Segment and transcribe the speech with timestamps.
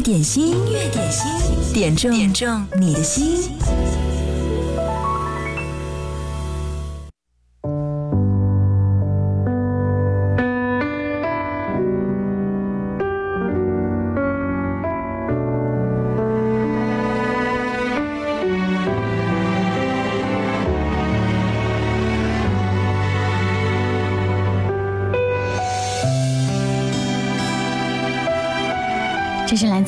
[0.00, 3.50] 点心，音乐点心，点中点中你的心。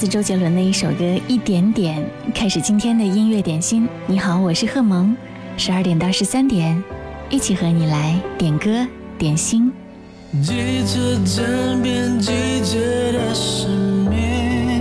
[0.01, 2.03] 自周杰伦的一首歌《一点点》，
[2.35, 3.87] 开始今天的音乐点心。
[4.07, 5.15] 你好，我是贺萌，
[5.59, 6.83] 十二点到十三点，
[7.29, 8.71] 一起和你来点歌
[9.19, 9.71] 点心。
[10.43, 12.33] 几次枕边季
[12.63, 13.69] 节的失
[14.09, 14.81] 眠，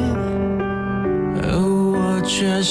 [1.44, 2.64] 而我却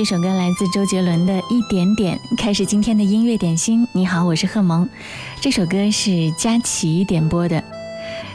[0.00, 3.86] 这首歌来自周杰伦的《一点点》，开始今天的音乐点心。
[3.92, 4.88] 你好，我是贺萌。
[5.42, 7.62] 这首歌是佳琪点播的，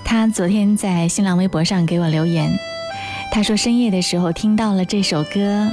[0.04, 2.56] 他昨天在新浪微博上给我留言，
[3.32, 5.68] 他说深夜的时候听到了这首歌，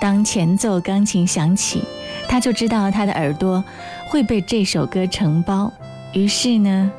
[0.00, 1.84] 当前奏钢琴响起，
[2.28, 3.62] 他就知道他的耳朵
[4.08, 5.72] 会被这首歌承包，
[6.14, 6.90] 于是呢，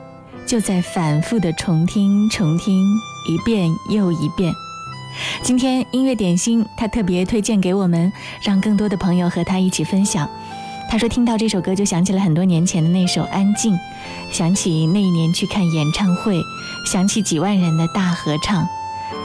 [0.46, 2.88] 就在反复的重听、重听
[3.28, 4.54] 一遍又一遍。
[5.42, 8.12] 今天音乐点心，他特别推荐给我们，
[8.44, 10.30] 让更多的朋友和他一起分享。
[10.90, 13.74] 他说听到这首歌就想起了很多年前的那首《安静》，
[14.32, 16.42] 想起那一年去看演唱会，
[16.92, 18.68] 想起几万人的大合唱，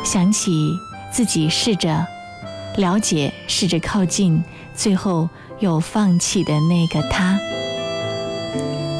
[0.04, 0.50] 想起
[1.10, 2.06] 自己试着
[2.76, 5.28] 了解、试着靠近，最后
[5.58, 7.38] 又放弃的那个他。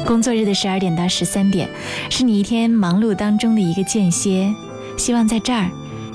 [0.07, 1.69] 工作日的十二点到十三点，
[2.09, 4.51] 是你一天忙碌当中的一个间歇，
[4.97, 5.69] 希望在这儿。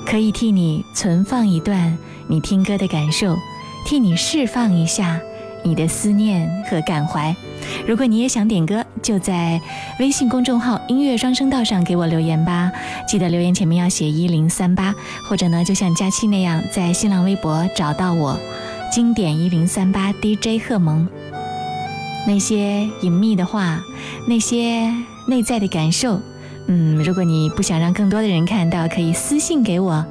[0.05, 3.37] 可以替你存放一段你听歌的感受，
[3.85, 5.19] 替你释放一下
[5.63, 7.35] 你的思念和感怀。
[7.87, 9.61] 如果你也想点歌，就在
[9.99, 12.71] 微信公众号“音乐双声道”上给我留言吧。
[13.07, 14.93] 记得留言前面要写一零三八，
[15.29, 18.37] 或者呢，就像佳期那样，在新浪微博找到我，
[18.91, 21.07] 经典一零三八 DJ 贺蒙。
[22.27, 23.83] 那些隐秘的话，
[24.27, 24.93] 那些
[25.27, 26.19] 内在的感受，
[26.73, 30.05] 嗯，如果你不想让更多的人看到，可以私信给我，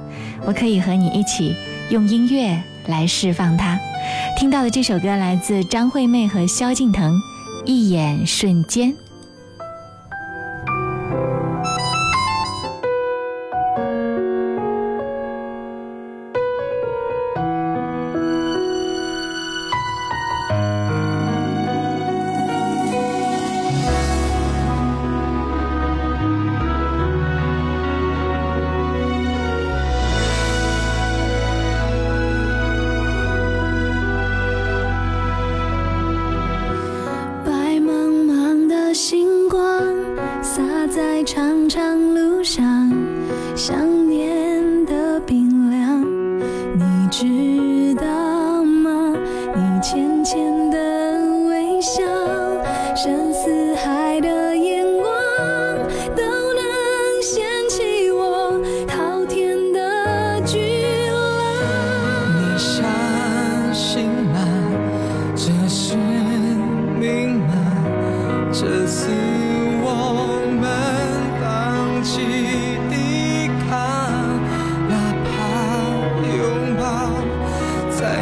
[0.44, 1.56] 我可以和你一起
[1.88, 3.78] 用音乐来释放它。
[4.38, 7.14] 听到的这首歌来自张惠妹和萧敬腾，
[7.64, 8.92] 《一眼瞬间》。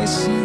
[0.08, 0.38] 在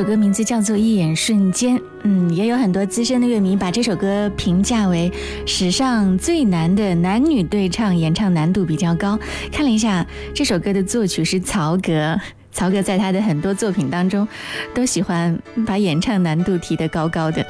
[0.00, 5.12] 首歌名字叫做《一眼瞬间》，嗯，也有很多资深的乐迷把这首歌评价为
[5.44, 9.18] 史上最难的男女对唱，演唱难度比较高。
[9.52, 12.18] 看了一下，这首歌的作曲是曹格，
[12.50, 14.26] 曹格在他的很多作品当中
[14.74, 17.44] 都喜欢把演唱难度提得高高的。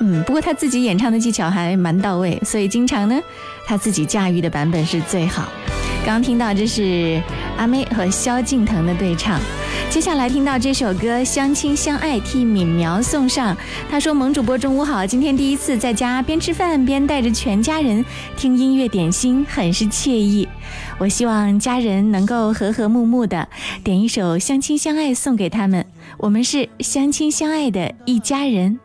[0.00, 3.18] 嗯，不过他自己演唱的技巧还蛮到位，所以经常呢，
[3.66, 5.48] 他自己驾驭的版本是最好。
[6.06, 7.20] 刚刚听到这是
[7.56, 9.40] 阿妹和萧敬腾的对唱。
[9.90, 13.56] 接下来听到这首歌《相亲相爱》，替敏苗送上。
[13.90, 18.04] 他说：“萌主播中午好，今天第一次在家边吃饭边带着全家人
[18.36, 20.48] 听音乐点心，很是惬意。
[20.96, 23.48] 我希望家人能够和和睦睦的，
[23.82, 25.84] 点一首《相亲相爱》送给他们。
[26.18, 28.78] 我们是相亲相爱的一家人。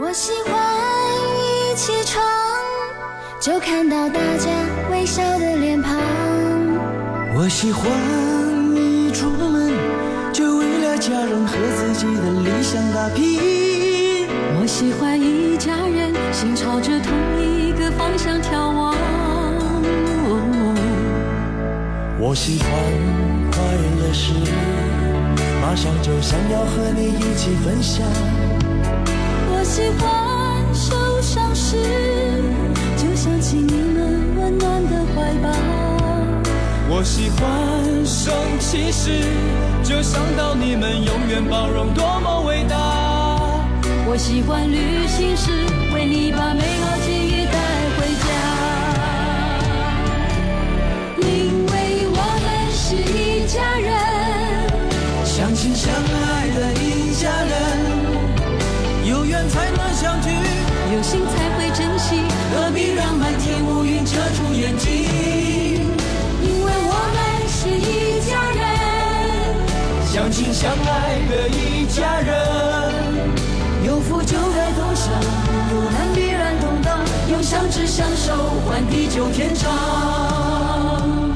[0.00, 0.54] 我喜欢
[1.36, 2.24] 一起床
[3.40, 4.48] 就看到大家
[4.92, 5.98] 微笑的脸庞。
[7.36, 7.90] 我喜欢
[11.02, 14.28] 家人和自己的理想打拼。
[14.54, 18.94] 我喜欢一家人心朝着同一个方向眺望。
[22.20, 22.70] 我喜欢
[23.50, 23.60] 快
[23.98, 24.32] 乐时，
[25.60, 28.06] 马上就想要和你一起分享。
[29.50, 31.76] 我喜欢受伤时，
[32.96, 35.91] 就想起你们温暖的怀抱。
[36.94, 37.40] 我喜欢
[38.04, 39.24] 生气时，
[39.82, 42.76] 就想到你们永远包容，多么伟大。
[44.06, 45.50] 我喜欢旅行时，
[45.94, 47.56] 为你把美好记忆带
[47.96, 48.28] 回家。
[51.16, 51.72] 因为
[52.12, 52.46] 我们
[52.76, 53.88] 是一家人，
[55.24, 57.56] 相亲相爱的一家人，
[59.08, 60.28] 有缘才能相聚，
[60.94, 62.20] 有心才会珍惜。
[62.54, 65.31] 何必让满天乌云遮住眼睛？
[67.62, 68.64] 是一家人，
[70.04, 72.34] 相亲相爱的一家人，
[73.86, 75.12] 有福就该同享，
[75.70, 76.98] 有难必然同当，
[77.30, 78.34] 用相知相守
[78.66, 81.31] 换地久天长。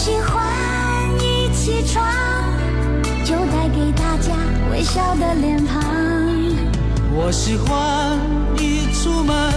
[0.00, 0.42] 喜欢
[1.18, 2.02] 一起床
[3.22, 4.32] 就带给大家
[4.72, 5.78] 微笑的脸庞。
[7.12, 8.18] 我喜欢
[8.56, 9.52] 一出门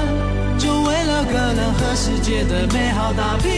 [0.57, 3.51] 就为了个人和世界的美好打拼。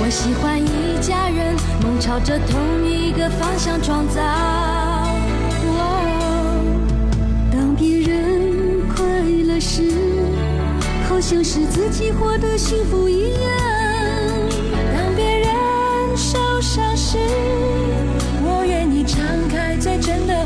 [0.00, 4.20] 我喜欢一家人梦朝着同一个方向创造。
[5.68, 5.78] 哦
[7.52, 9.06] 当别人快
[9.46, 9.92] 乐时，
[11.08, 13.61] 好像是自己获得幸福一样。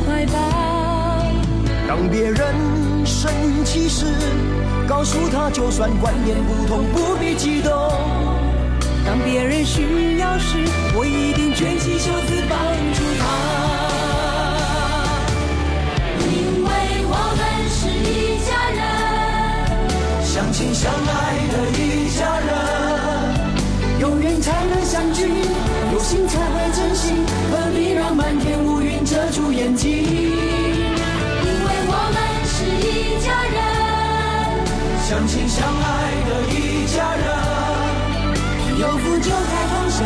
[0.07, 0.35] 怀抱。
[1.89, 3.31] 当别人生
[3.65, 4.07] 气时，
[4.87, 7.73] 告诉他就算观念不同，不必激动。
[9.05, 10.65] 当别人需要时，
[10.97, 12.59] 我一定卷起袖子帮
[12.95, 13.66] 助他。
[35.09, 37.25] 相亲相爱的一家人，
[38.81, 40.05] 有福就该同享，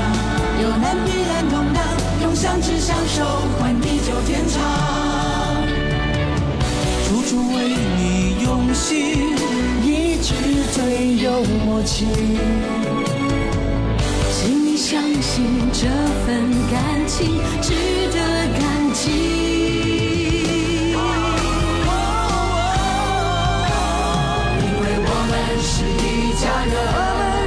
[0.60, 1.82] 有难必然同当，
[2.20, 3.24] 用相知相守
[3.58, 4.60] 换地久天长。
[7.08, 9.34] 处处为你用心，
[9.82, 10.34] 一直
[10.74, 12.06] 最有默契。
[14.30, 15.88] 请你相信这
[16.26, 17.72] 份感情值
[18.12, 18.18] 得
[18.60, 19.49] 感激。
[26.50, 26.74] 一家人，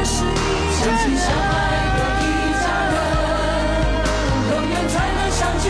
[0.05, 1.55] 相亲相爱
[1.93, 2.25] 的一
[2.63, 2.95] 家人，
[4.49, 5.65] 有缘才能相聚，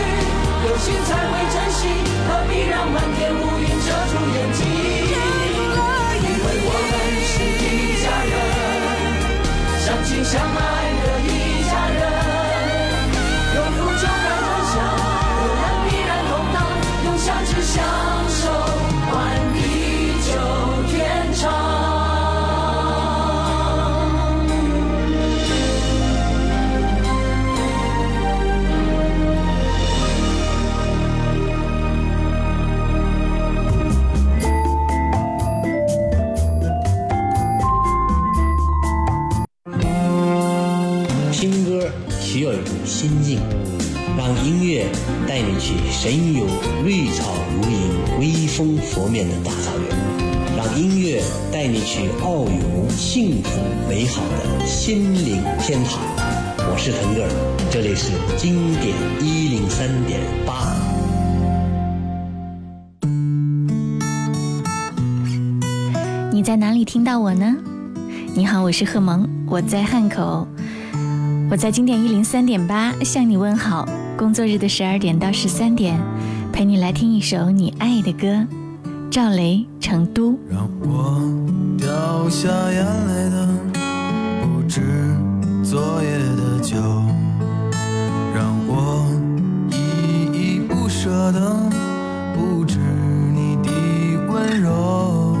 [0.66, 1.80] 有心才会珍惜，
[2.28, 4.60] 何必让满天乌云遮住眼睛？
[6.22, 6.94] 因为我们
[7.26, 7.66] 是一
[8.02, 8.34] 家人，
[9.84, 10.83] 相亲相爱
[46.04, 46.44] 神游
[46.84, 53.58] 绿草如茵、微风拂面的大草原，让音乐带你去遨游幸福
[53.88, 55.98] 美好的心灵天堂。
[56.70, 57.30] 我是腾格尔，
[57.70, 60.76] 这里是经典一零三点八。
[66.30, 67.56] 你在哪里听到我呢？
[68.34, 70.46] 你好，我是贺萌，我在汉口，
[71.50, 73.88] 我在经典一零三点八向你问好。
[74.16, 75.98] 工作日的十二点到十三点，
[76.52, 78.46] 陪你来听一首你爱的歌。
[79.10, 80.32] 赵雷，《成都》。
[80.48, 81.20] 让我
[81.76, 83.48] 掉下眼泪的
[84.40, 84.80] 不止
[85.64, 86.76] 昨夜的酒，
[88.34, 89.04] 让我
[89.70, 89.76] 依
[90.32, 91.70] 依不舍的
[92.34, 92.78] 不止
[93.34, 93.70] 你的
[94.32, 95.36] 温柔。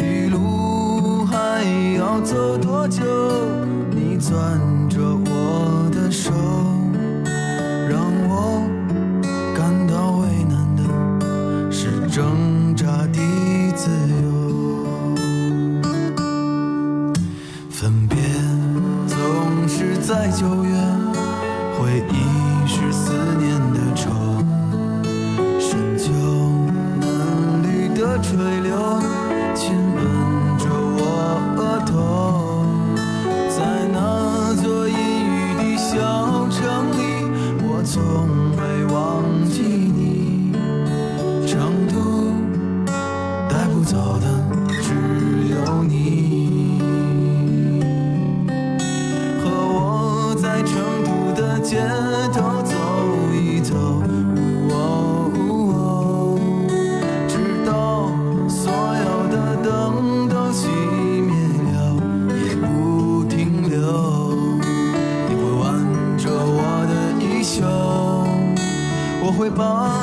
[0.00, 1.64] 一路还
[1.96, 3.02] 要走多久？
[3.90, 4.32] 你攥
[4.88, 6.32] 着我的手，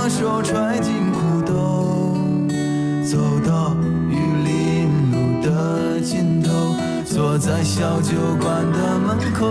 [0.02, 2.16] 把手揣进裤兜。
[3.04, 3.76] 走到
[4.10, 6.50] 玉林路的尽头，
[7.04, 9.44] 坐在小酒馆的门口。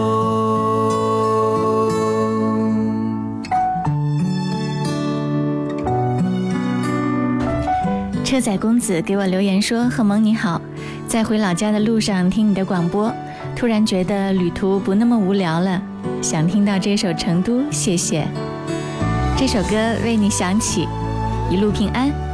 [8.25, 10.59] 车载公子给我留言说：“贺萌你好，
[11.07, 13.13] 在回老家的路上听你的广播，
[13.55, 15.83] 突然觉得旅途不那么无聊了，
[16.23, 18.27] 想听到这首《成都》，谢谢。
[19.39, 20.89] 这首歌为你响起，
[21.49, 22.28] 一路平安。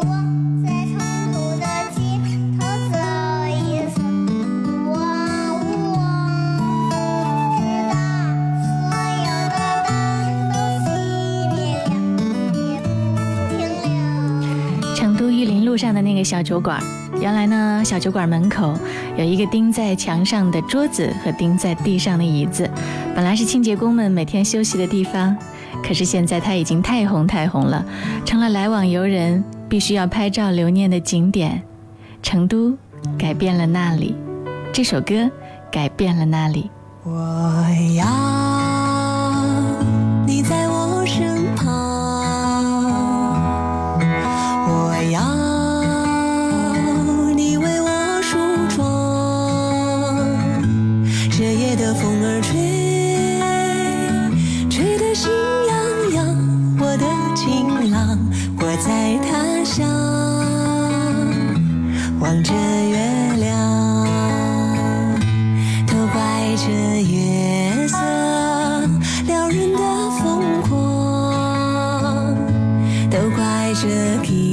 [0.00, 0.04] 我
[0.64, 0.96] 在成
[1.32, 1.98] 都的街
[2.58, 2.94] 头走，
[3.48, 3.88] 也。
[14.94, 16.82] 成都玉林路上的那个小酒馆，
[17.20, 18.74] 原来呢，小酒馆门口
[19.16, 22.68] 有一个钉在墙上的桌子和钉在地上的椅子，
[23.14, 25.36] 本来是清洁工们每天休息的地方，
[25.82, 27.84] 可是现在它已经太红太红了，
[28.24, 29.44] 成了来往游人。
[29.68, 31.62] 必须要拍照留念的景点。
[32.20, 32.76] 成都
[33.16, 34.14] 改变了那里，
[34.72, 35.30] 这首歌
[35.70, 36.68] 改变了那里。
[37.04, 37.12] 我
[37.96, 38.04] 要
[73.68, 74.47] 在这里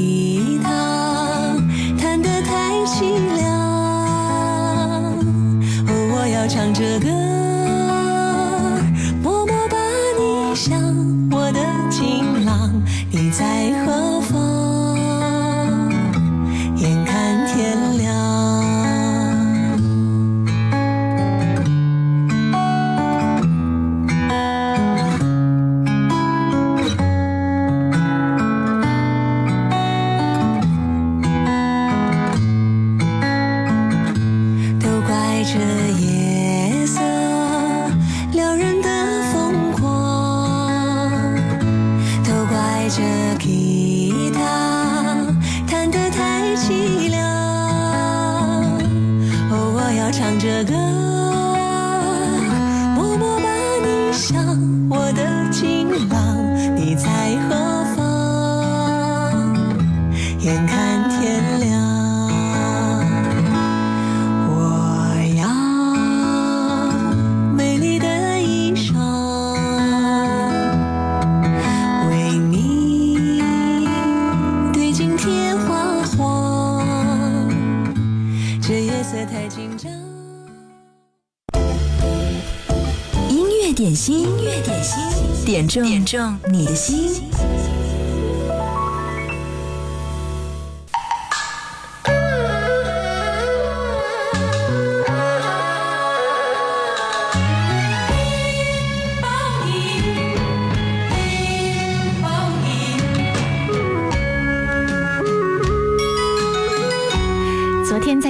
[79.16, 79.22] 音
[83.62, 87.24] 乐点心，音乐点心，点中点中你的心。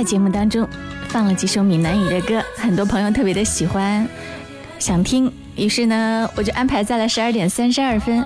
[0.05, 0.67] 节目当中
[1.09, 4.07] 放了几首闽南语的歌，很多朋友特别的喜欢，
[4.77, 8.23] 想听，于是呢，我就安排在了十二点三十二分。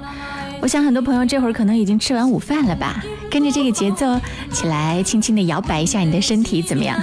[0.62, 4.20] 我想很多朋友这会儿可能已经吃完午饭了吧，跟着这个节奏
[4.52, 7.00] 起来，轻轻的摇摆一下你的身体，怎么样？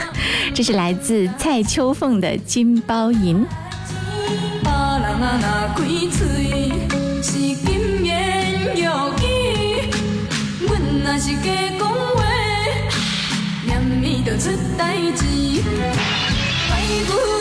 [0.53, 3.45] 这是来自蔡秋凤的《金包银》。
[14.38, 15.25] 出代志。
[16.68, 17.36] 怪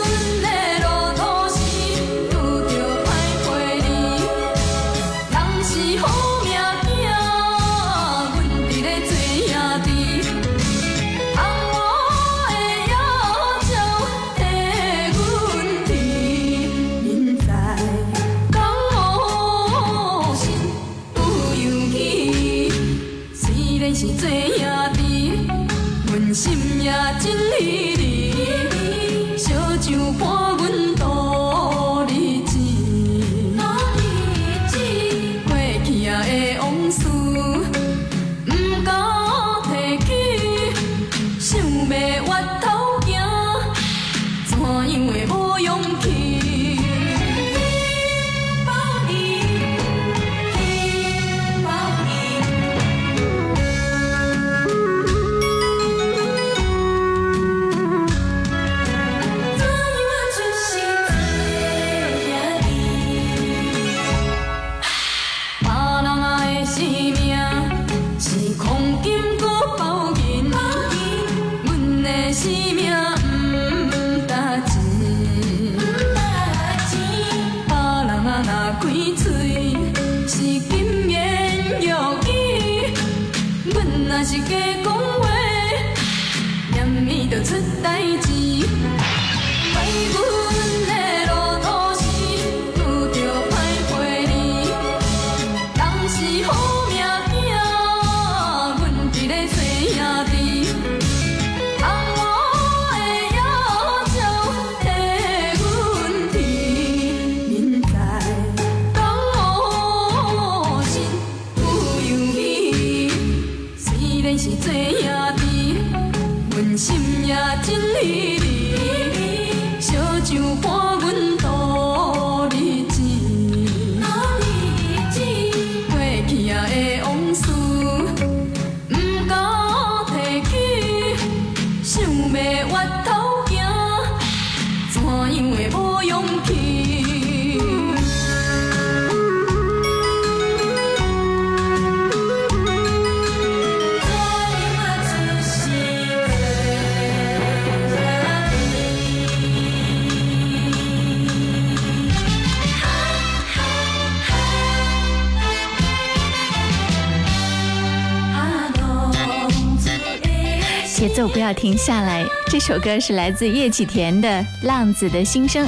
[161.66, 162.24] 停下来。
[162.46, 164.28] 这首歌是来自叶启田的
[164.62, 165.66] 《浪子的心声》，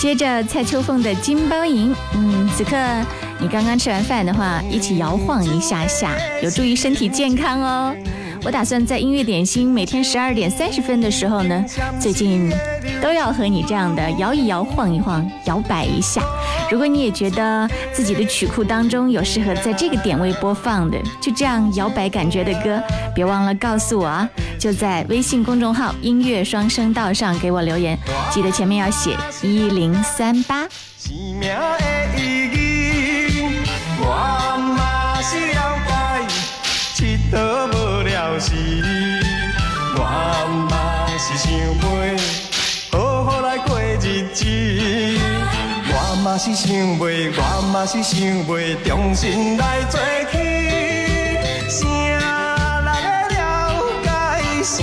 [0.00, 1.92] 接着蔡秋凤的《金包银》。
[2.14, 2.74] 嗯，此刻
[3.38, 7.94] 你刚刚吃完饭的话，一起摇晃一下下，有助于身体健康哦。
[8.46, 11.64] 我打算在音乐点心每天十二点三十分的时候呢，
[11.98, 12.48] 最近
[13.02, 16.22] 都要和你这样的摇一摇、晃一晃、摇摆一下。
[16.70, 22.80] 如果你也觉得自己的曲库当中有适合在这个点位播放的，就这样摇摆感觉的歌，
[23.16, 24.30] 别忘了告诉我啊！
[24.60, 27.98] 就在微信公众号“音乐双声道”上给我留言，
[28.30, 30.68] 记得前面要写一零三八。
[30.96, 31.48] 生命的
[32.16, 33.42] 意义，
[33.98, 34.06] 我
[34.76, 35.75] 嘛是了解，佚佗
[38.46, 38.80] 是你，
[39.96, 40.00] 我
[40.70, 40.70] 嘛
[41.18, 41.64] 是想要
[42.92, 44.46] 好好来过日子，
[45.90, 48.30] 我嘛是想要，我嘛是想要
[48.84, 49.98] 重新来做
[50.30, 50.38] 起，
[51.68, 52.22] 啥人
[52.84, 52.94] 会
[53.34, 53.36] 了
[54.04, 54.06] 解，
[54.62, 54.76] 啥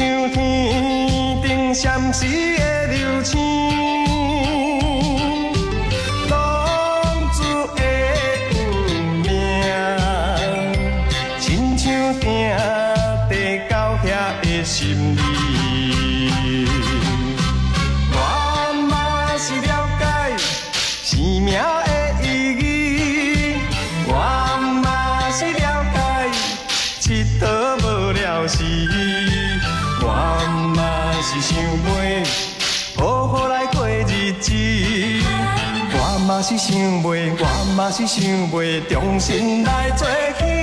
[0.00, 2.24] 像天顶闪烁
[2.56, 3.99] 的流星。
[36.50, 40.04] 是想袂，我嘛是想袂重新来做
[40.36, 40.59] 起，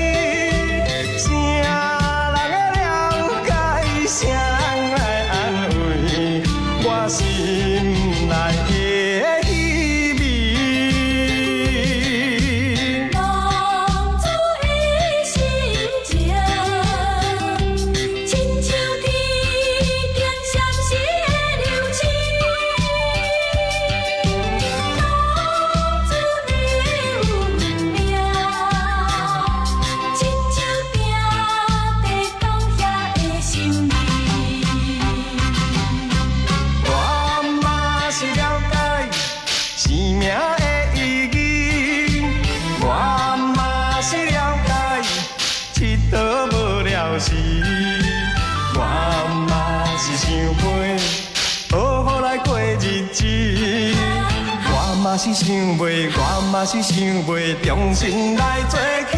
[55.17, 55.47] 是想
[55.79, 59.17] 袂，我嘛是想袂重新来做起，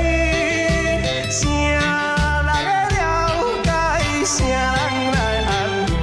[1.30, 2.48] 谁人了
[3.62, 3.70] 解，
[4.26, 4.56] 谁人
[5.12, 5.50] 来安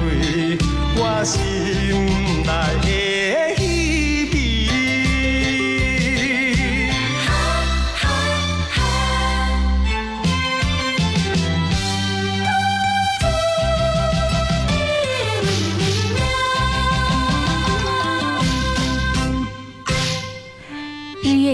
[0.05, 0.07] 慰
[0.97, 1.39] 我是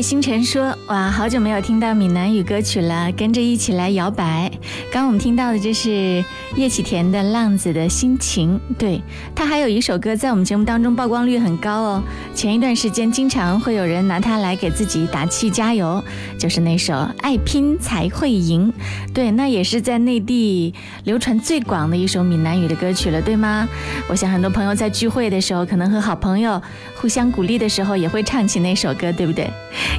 [0.03, 4.51] 星辰说：“哇，好久没有听到闽南语歌曲了，跟着一起来摇摆。
[4.91, 6.23] 刚我们听到的就是
[6.55, 9.01] 叶启田的《浪子的心情》，对
[9.33, 12.03] 他还有一首歌在我们节目当中曝光率很高哦。
[12.35, 16.03] 前一段时间经常会有人拿它来给自己打气加油，
[16.37, 18.71] 就是那首《爱拼才会赢》。
[19.13, 20.73] 对，那也是在内地
[21.05, 23.67] 流传最广的一首闽南语的歌曲了，对吗？
[24.07, 26.61] 我想很多朋友在聚会的时候，可能和好朋友
[26.95, 29.49] 互相鼓励的时候，也会唱起那首歌，对不对？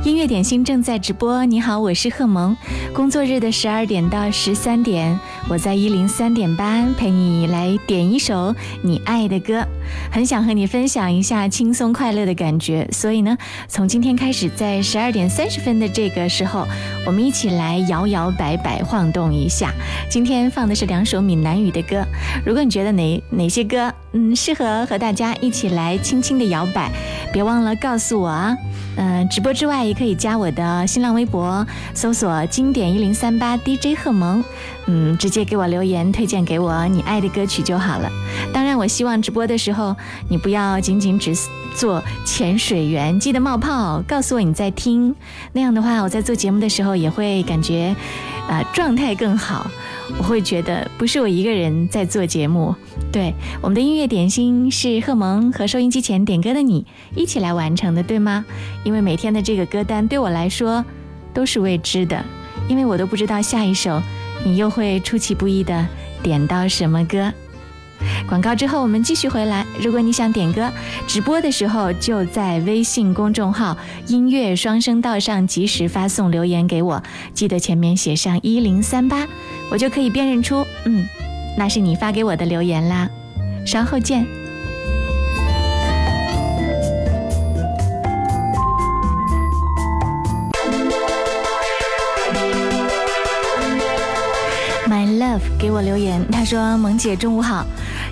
[0.05, 1.45] 音乐点心正在直播。
[1.45, 2.57] 你好，我是贺萌。
[2.95, 9.67] 工作日的十二点到十三点，我在一零三点点吧陪你来点一首你爱的歌。
[10.13, 13.35] 很想和你分享一下轻松快乐的感觉，所以呢，
[13.67, 16.67] 从今天开始，在十二点三十分的这个时候，
[17.07, 19.73] 我们一起来摇摇摆摆晃动一下。
[20.11, 22.05] 今天放的是两首闽南语的歌，
[22.45, 26.91] 如果你觉得哪哪些歌嗯适合和大家一起来轻轻的摇摆，
[27.33, 28.55] 别忘了告诉我啊。
[28.97, 34.43] 嗯、直播之外也可以加我的新浪微博，搜索“经典一零三八 DJ 贺萌”，
[34.87, 38.11] 嗯，直接给我留言，推荐给我你爱的歌曲就好了。
[38.53, 39.97] 当然，我希望直播的时候
[40.29, 41.35] 你不要仅仅只
[41.75, 45.15] 做潜水员，记得冒泡，告诉我你在听。
[45.53, 47.95] 那样的话，我在做节目的时候也会感觉，
[48.49, 49.67] 呃，状态更好。
[50.19, 52.75] 我会觉得不是我一个人在做节目，
[53.15, 58.45] 对，我们的音乐点心是贺萌和收音机前点歌的你一起来完成的，对吗？
[58.83, 60.85] 因为每天的这个歌单对我来说
[61.33, 62.25] 都是未知的，
[62.69, 64.03] 因为我都不知道下一首
[64.45, 65.87] 你又会出其不意的
[66.25, 67.33] 点到什么歌。
[68.29, 69.65] 广告之后，我们继续回来。
[69.81, 70.69] 如果你想点歌，
[71.07, 77.01] 直播的时候就在微信公众号“音乐双声道”上及时发送留言给我，
[77.33, 79.29] 记得前面写上一零三八，
[79.71, 81.07] 我就可以辨认出，嗯，
[81.57, 83.09] 那是你发给我的留言啦。
[83.65, 84.27] 稍后见。
[94.87, 97.65] My love 给我留言，他说：“萌姐中午好，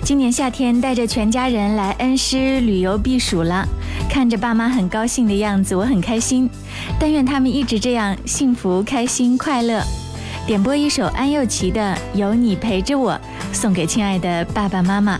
[0.03, 3.67] 今年夏天带着全家人来恩施旅游避暑了，
[4.09, 6.49] 看着爸妈很高兴的样子，我很开心。
[6.99, 9.83] 但愿他们一直这样幸福、开心、快乐。”
[10.45, 13.13] 点播一首安又琪的《有你陪着我》，
[13.53, 15.19] 送给亲爱的爸爸妈妈。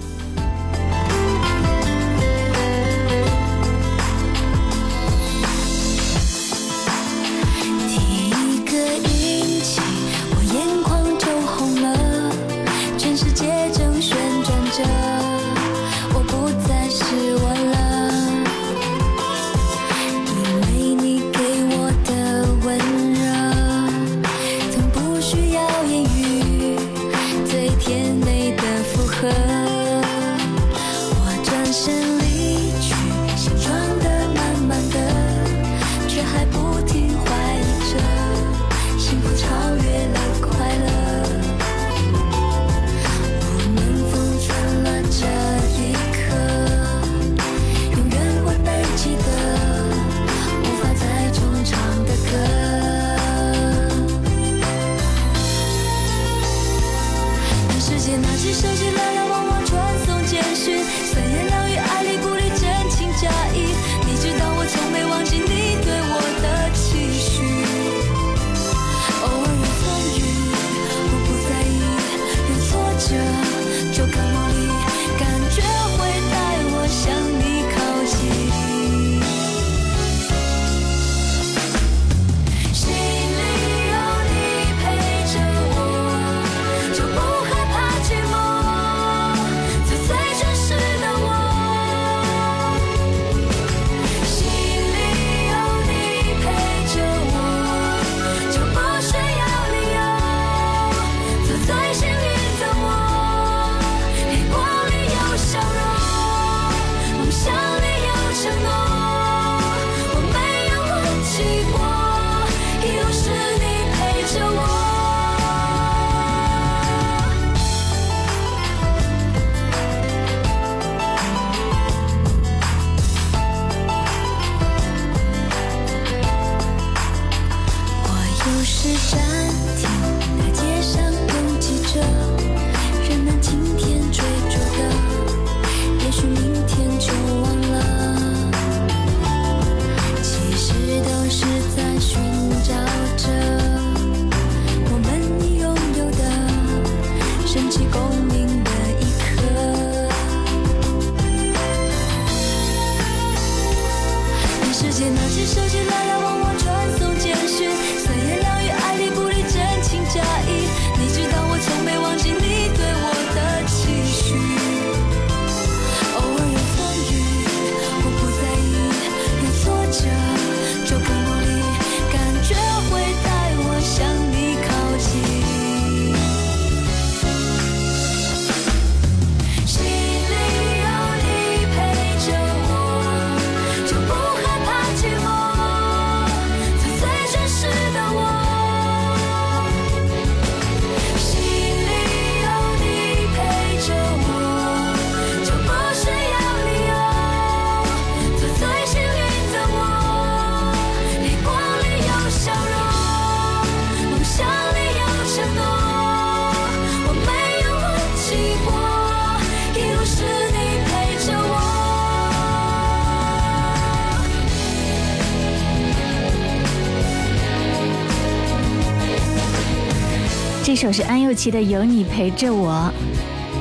[220.84, 222.70] 首是安又琪的《有你陪着我》。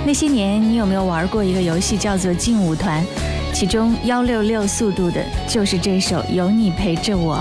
[0.04, 3.00] 那些年，你有没有玩过一个游戏叫做劲舞团？
[3.54, 7.36] 其中幺六六速度的就是这首《有你陪着我》。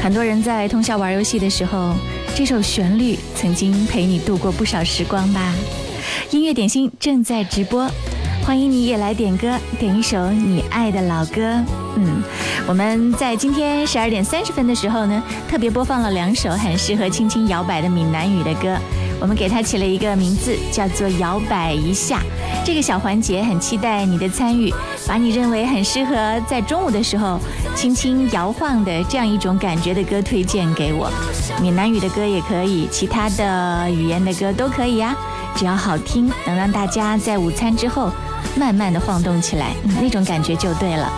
[0.00, 1.92] 很多人在通宵玩游戏的时候，
[2.36, 5.52] 这首旋律曾经陪你度过不少时光吧。
[6.30, 7.90] 音乐点心正在直播，
[8.44, 11.42] 欢迎你也来点歌，点一首你爱的老歌。
[11.96, 12.22] 嗯，
[12.68, 18.78] 我们在今天十二点三十分的时候呢，特别播放了两首很适合轻轻摇摆的闽南语的歌。
[19.20, 22.20] 我们给它起了一个名字，叫做“摇摆一下”。
[22.64, 24.72] 这个小环节很期待你的参与，
[25.06, 27.38] 把你认为很适合在中午的时候
[27.74, 31.10] 轻轻摇晃的这样一种感觉的歌推荐给我。
[31.60, 35.14] 闽南语的歌也可以，其他的语言的歌都可以呀，
[35.54, 38.10] 只要好听，能让大家在午餐之后
[38.56, 41.10] 慢慢的晃动起来，那种感觉就对了。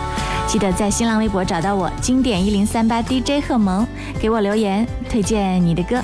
[0.45, 3.87] 记得在新浪微博找到我，经典一零三八 DJ 贺萌，
[4.19, 6.01] 给我留言推荐你的歌。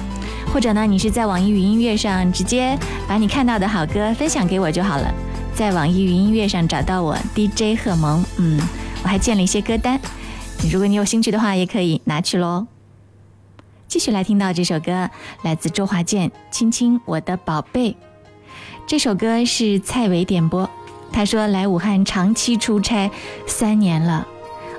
[0.51, 2.77] 或者呢，你是在网易云音乐上直接
[3.07, 5.13] 把你看到的好歌分享给我就好了。
[5.53, 8.59] 在网易云音乐上找到我 DJ 贺萌，嗯，
[9.03, 9.99] 我还建了一些歌单，
[10.71, 12.65] 如果你有兴趣的话，也可以拿去喽。
[13.87, 15.09] 继续来听到这首歌，
[15.43, 17.91] 来自周华健《亲亲我的宝贝》。
[18.87, 20.69] 这首歌是蔡伟点播，
[21.11, 23.11] 他说来武汉长期出差
[23.45, 24.25] 三年了，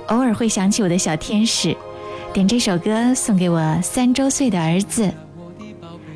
[0.07, 1.75] 偶尔会想起我的小天使，
[2.33, 5.13] 点这首歌送给我三周岁的儿子。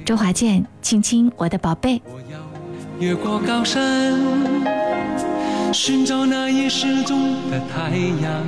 [0.05, 1.99] 周华健，亲亲我的宝贝。
[2.05, 2.37] 我要
[2.99, 4.13] 越过高山，
[5.73, 7.89] 寻找那已失踪的太
[8.21, 8.45] 阳，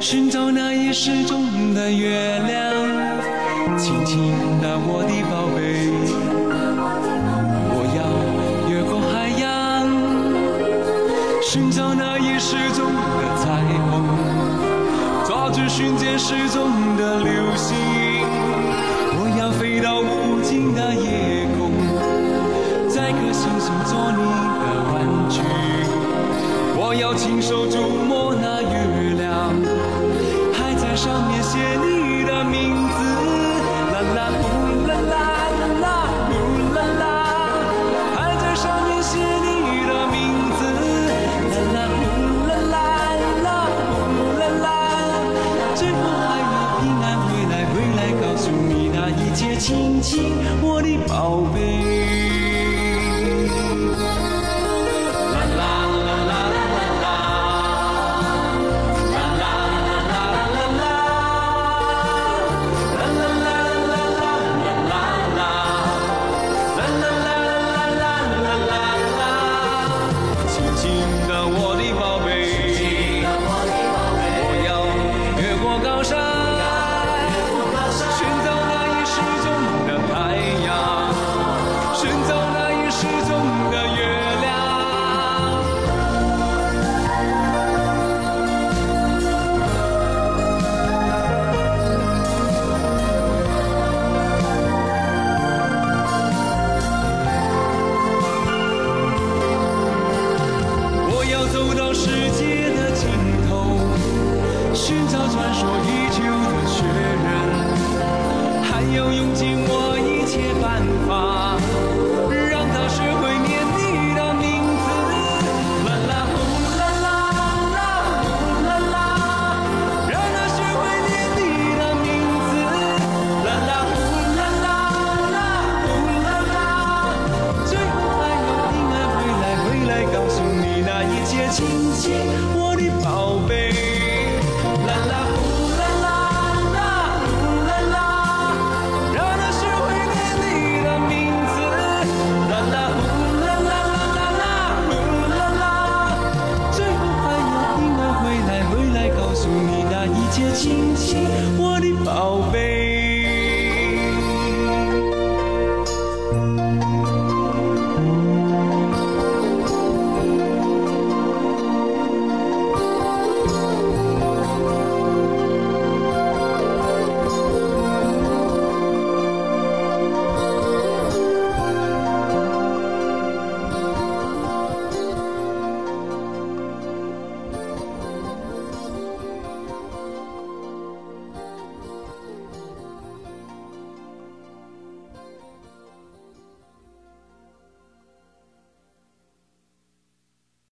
[0.00, 2.74] 寻找那已失踪的月亮。
[3.76, 4.32] 亲亲
[4.62, 5.92] 的我的宝贝，
[7.74, 8.00] 我要
[8.72, 9.84] 越过海洋，
[11.42, 13.44] 寻找那已失踪的彩
[13.90, 14.00] 虹，
[15.26, 17.76] 抓住瞬间失踪的流星。
[19.20, 20.17] 我要飞到无
[20.48, 21.70] 星的夜空，
[22.88, 24.22] 摘颗星星做你
[24.64, 24.96] 的玩
[25.28, 25.42] 具。
[26.74, 27.76] 我要亲手触
[28.08, 29.52] 摸那月亮，
[30.54, 31.97] 还在上面写你